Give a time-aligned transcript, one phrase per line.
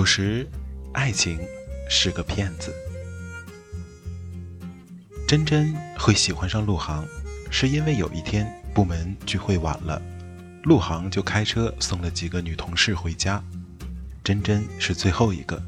[0.00, 0.48] 有时，
[0.94, 1.38] 爱情
[1.86, 2.74] 是个骗子。
[5.28, 7.06] 真真会喜欢上陆航，
[7.50, 10.00] 是因为有一天部门聚会晚了，
[10.62, 13.44] 陆航就开车送了几个女同事回家，
[14.24, 15.62] 真真是最后一个。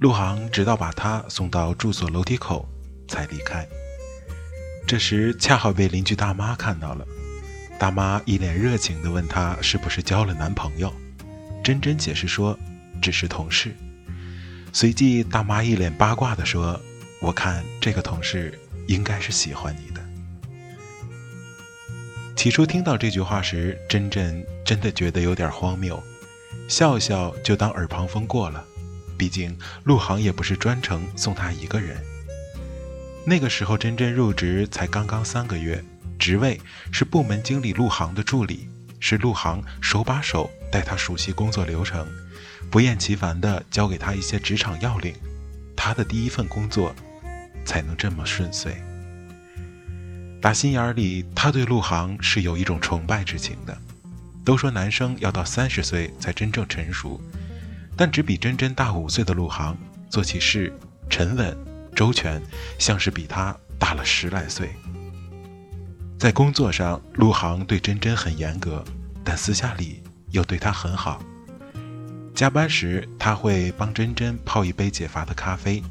[0.00, 2.66] 陆航直到把她送到住所楼梯口
[3.06, 3.68] 才离开。
[4.86, 7.06] 这时恰好被邻居大妈看到了，
[7.78, 10.90] 大妈一脸热情地问他是不是交了男朋友，
[11.62, 12.58] 真真解释说。
[13.02, 13.76] 只是同事。
[14.72, 16.80] 随即，大妈一脸八卦地说
[17.20, 18.58] ：“我看这个同事
[18.88, 20.00] 应该是喜欢你的。”
[22.34, 26.02] 起初听到这句话时，真真真的觉得有点荒谬，
[26.66, 28.64] 笑笑就当耳旁风过了。
[29.18, 32.02] 毕竟陆航也不是专程送她一个人。
[33.24, 35.84] 那个时候，真真入职才刚刚三个月，
[36.18, 42.04] 职位是部门经理陆航的助理，是陆航手把手带她熟悉工作流程。
[42.70, 45.14] 不厌其烦地教给他一些职场要领，
[45.76, 46.94] 他的第一份工作
[47.64, 48.82] 才能这么顺遂。
[50.40, 53.76] 打心眼里，他对陆航是有一种崇拜之情的。
[54.44, 57.20] 都说男生要到三十岁才真正成熟，
[57.96, 59.76] 但只比真真大五岁的陆航
[60.10, 60.76] 做起事
[61.08, 61.56] 沉稳
[61.94, 62.42] 周全，
[62.76, 64.70] 像是比他大了十来岁。
[66.18, 68.84] 在工作上，陆航对真真很严格，
[69.22, 71.22] 但私下里又对她很好。
[72.34, 75.82] 加班时，他会帮珍珍泡一杯解乏的咖啡；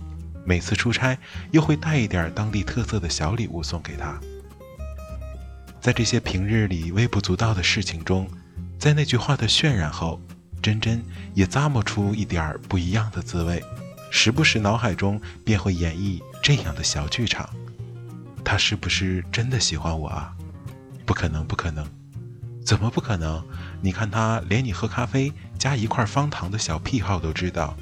[0.43, 1.17] 每次出差，
[1.51, 4.19] 又会带一点当地特色的小礼物送给她。
[5.79, 8.27] 在这些平日里微不足道的事情中，
[8.77, 10.19] 在那句话的渲染后，
[10.61, 11.03] 珍珍
[11.33, 13.63] 也咂摸出一点不一样的滋味，
[14.09, 17.47] 时不时脑海中便会演绎这样的小剧场：
[18.43, 20.33] 他是不是真的喜欢我啊？
[21.05, 21.85] 不可能，不可能！
[22.65, 23.43] 怎么不可能？
[23.81, 27.75] 你看他连你喝咖啡加一块方糖的小癖好都知道，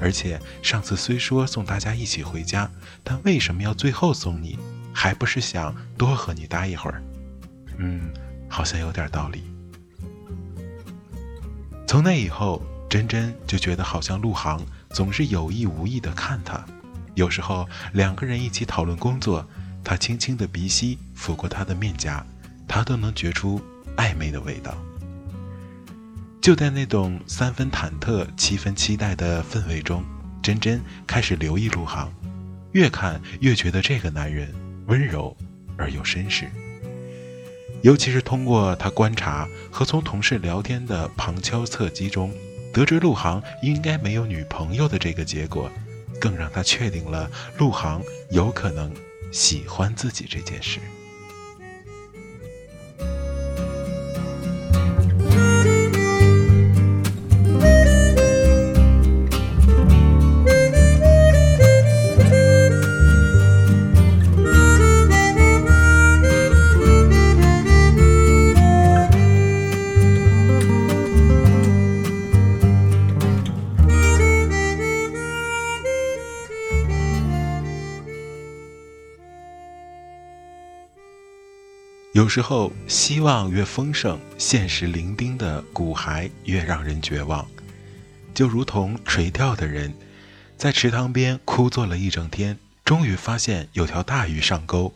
[0.00, 2.70] 而且上次虽说送大家一起回家，
[3.02, 4.58] 但为什么要最后送你？
[4.92, 7.02] 还不是想多和你待一会儿？
[7.78, 8.10] 嗯，
[8.48, 9.42] 好像有点道理。
[11.86, 16.64] 从那以后，真真就觉得好像陆航总是有意无意的看她，
[17.14, 19.46] 有时候两个人一起讨论工作，
[19.84, 22.24] 他轻轻的鼻息拂过她的面颊，
[22.66, 23.60] 他都能觉出
[23.96, 24.76] 暧昧的味道。
[26.40, 30.04] 就在那种三分忐忑、七分期待的氛围中，
[30.42, 32.12] 珍珍开始留意陆航，
[32.72, 34.54] 越看越觉得这个男人
[34.86, 35.36] 温柔
[35.76, 36.48] 而又绅士。
[37.82, 42.32] 尤其是通过他观察和从同事聊天的旁敲侧击中，
[42.72, 45.70] 得知陆航应该没有女朋友的这个结果，
[46.20, 48.00] 更让他确定了陆航
[48.30, 48.92] 有可能
[49.32, 50.78] 喜欢自己这件事。
[82.16, 87.46] 有时候，希望越丰盛，现实伶仃的骨骸越让人绝望。
[88.34, 89.94] 就如同垂钓的人，
[90.56, 94.94] 在池塘边枯坐了一整天，终于发现有条大鱼上钩，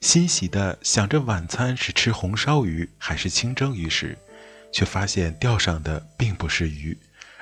[0.00, 4.16] 欣喜的想着晚餐是吃红烧鱼还是清蒸鱼时，
[4.72, 6.96] 却发现钓上的并不是鱼，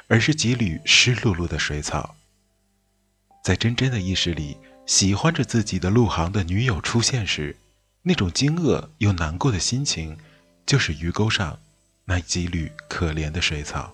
[0.09, 2.17] 而是几缕湿漉漉的水草。
[3.45, 7.55] 在真真的意识里，喜欢着自己的陆航的女友出现时，
[8.07, 10.17] 那种惊愕又难过的心情，
[10.67, 11.59] 就是鱼钩上
[12.05, 13.93] 那几缕可怜的水草。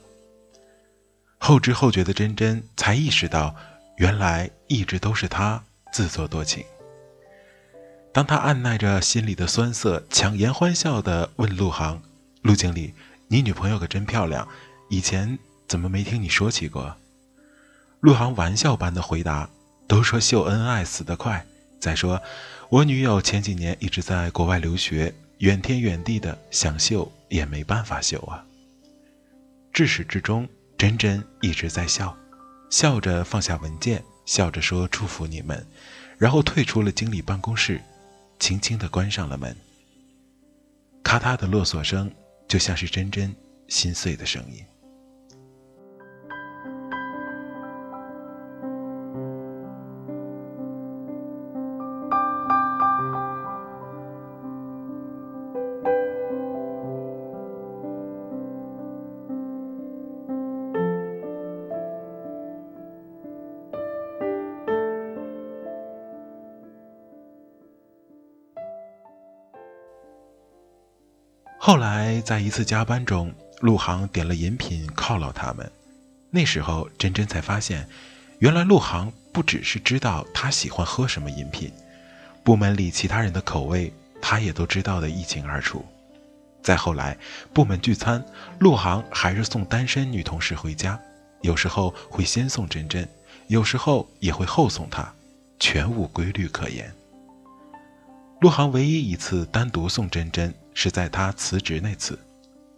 [1.39, 3.55] 后知后觉的真真才意识到，
[3.99, 5.63] 原来一直都是他
[5.93, 6.65] 自作多情。
[8.13, 12.03] 当他按耐着心里的酸涩，强颜欢笑地问陆航
[12.43, 12.93] ：“陆经理，
[13.29, 14.49] 你女朋友可真漂亮，
[14.89, 16.97] 以前怎么没听你说起过？”
[18.01, 19.49] 陆航玩笑般的回答
[19.87, 21.47] ：“都说秀恩爱死得快，
[21.81, 22.23] 再说
[22.69, 28.45] 我女友前几年一直在国外留学，远天远地的，想秀也没办法秀啊。”
[29.73, 32.17] 至始至终，真真一直在笑，
[32.71, 35.67] 笑着放下文件，笑着说：“祝福你们。”
[36.19, 37.81] 然后退出了经理办公室。
[38.39, 39.55] 轻轻地关上了门，
[41.03, 42.11] 咔嗒的落锁声，
[42.49, 43.37] 就像是真真
[43.69, 44.65] 心碎的声音。
[71.63, 75.71] 后来，在一次加班中，陆航点了饮品犒劳他们。
[76.31, 77.87] 那时候，真真才发现，
[78.39, 81.71] 原来陆航不只是知道他喜欢喝什么饮品，
[82.43, 83.93] 部门里其他人的口味，
[84.23, 85.85] 他也都知道的一清二楚。
[86.63, 87.19] 再后来，
[87.53, 88.25] 部门聚餐，
[88.59, 90.99] 陆航还是送单身女同事回家，
[91.43, 93.07] 有时候会先送真真，
[93.49, 95.13] 有时候也会后送她，
[95.59, 96.91] 全无规律可言。
[98.41, 100.55] 陆航唯一一次单独送真真。
[100.83, 102.19] 是在他辞职那次，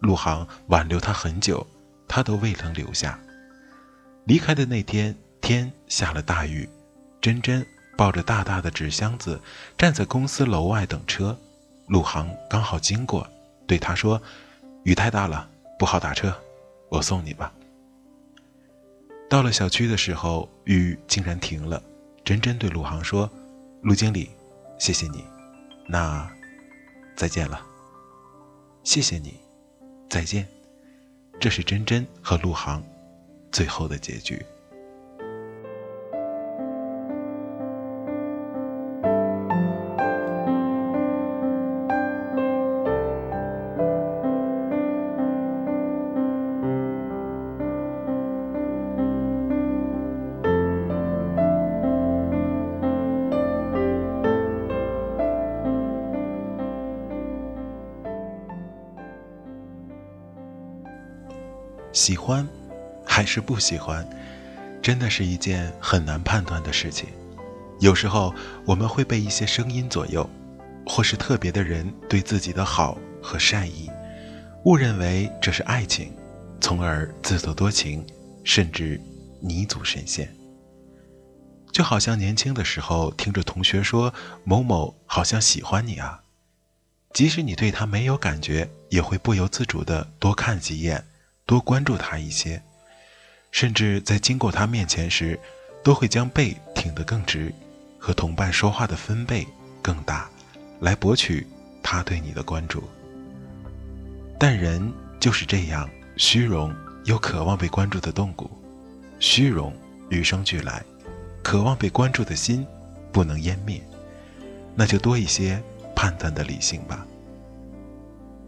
[0.00, 1.64] 陆航挽留他很久，
[2.08, 3.16] 他都未能留下。
[4.24, 6.68] 离开的那天，天下了大雨，
[7.20, 7.64] 真真
[7.96, 9.40] 抱着大大的纸箱子
[9.78, 11.38] 站在公司楼外等车，
[11.86, 13.24] 陆航刚好经过，
[13.68, 14.20] 对他说
[14.82, 16.36] ：“雨太大了，不好打车，
[16.88, 17.52] 我送你吧。”
[19.30, 21.80] 到了小区的时候，雨竟然停了，
[22.24, 23.30] 真真对陆航说
[23.82, 24.28] ：“陆经理，
[24.76, 25.24] 谢谢你，
[25.86, 26.28] 那
[27.14, 27.66] 再见了。”
[28.84, 29.34] 谢谢你，
[30.08, 30.46] 再见。
[31.40, 32.82] 这是真真和陆航
[33.50, 34.44] 最后的结局。
[61.92, 62.46] 喜欢，
[63.04, 64.08] 还是不喜欢，
[64.80, 67.08] 真的是一件很难判断的事情。
[67.80, 68.34] 有时候
[68.64, 70.28] 我们会被一些声音左右，
[70.86, 73.90] 或是特别的人对自己的好和善意，
[74.64, 76.12] 误认为这是爱情，
[76.60, 78.06] 从而自作多情，
[78.42, 79.00] 甚至
[79.40, 80.32] 泥足深陷。
[81.72, 84.12] 就好像年轻的时候听着同学说
[84.44, 86.22] 某某好像喜欢你啊，
[87.12, 91.04] 即使你对他没有感觉，也会不由自主的多看几眼。
[91.52, 92.62] 多关注他一些，
[93.50, 95.38] 甚至在经过他面前时，
[95.84, 97.52] 都会将背挺得更直，
[97.98, 99.46] 和同伴说话的分贝
[99.82, 100.30] 更大，
[100.80, 101.46] 来博取
[101.82, 102.82] 他对你的关注。
[104.38, 104.90] 但人
[105.20, 108.50] 就是这样虚荣又渴望被关注的动物，
[109.18, 109.76] 虚荣
[110.08, 110.82] 与生俱来，
[111.42, 112.66] 渴望被关注的心
[113.12, 113.78] 不能湮灭，
[114.74, 115.62] 那就多一些
[115.94, 117.06] 判断的理性吧，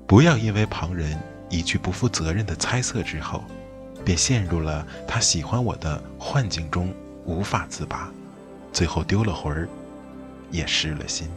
[0.07, 1.21] 不要因为旁人。
[1.49, 3.45] 一句不负责任的猜测之后，
[4.05, 6.93] 便陷入了他喜欢我的幻境中，
[7.25, 8.13] 无法自拔，
[8.73, 9.69] 最后丢了魂儿，
[10.51, 11.29] 也失了心。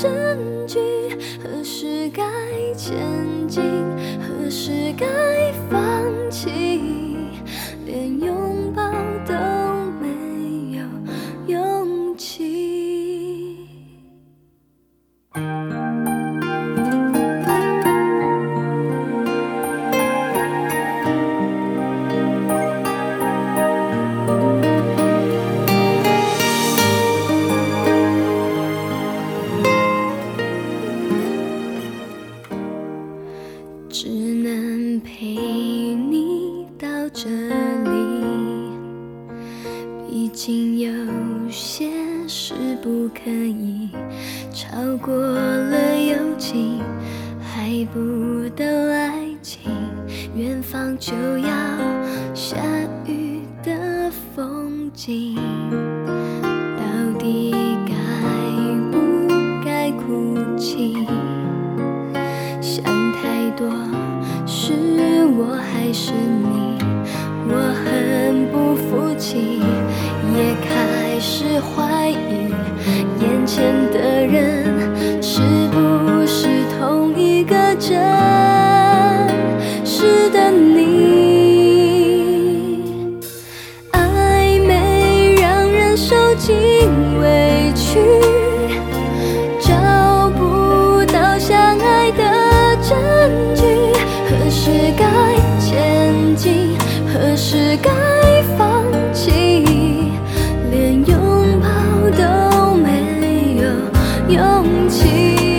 [0.00, 0.78] 证据？
[1.44, 2.22] 何时该
[2.74, 2.96] 前
[3.46, 3.62] 进？
[4.18, 6.80] 何时该放弃？
[7.84, 8.59] 连拥
[55.10, 55.49] 风
[105.10, 105.49] see